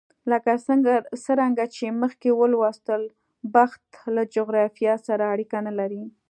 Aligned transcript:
لکه 0.31 0.51
څرنګه 1.25 1.65
چې 1.75 1.85
مخکې 2.01 2.29
ولوستل، 2.39 3.03
بخت 3.55 3.83
له 4.15 4.21
جغرافیې 4.35 4.93
سره 5.07 5.23
اړیکه 5.33 5.57
نه 5.67 5.73
لري. 5.79 6.03